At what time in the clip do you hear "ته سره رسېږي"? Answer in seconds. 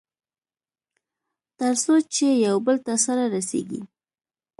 2.85-3.81